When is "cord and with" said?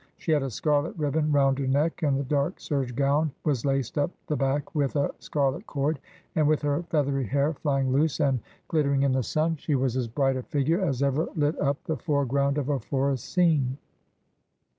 5.67-6.63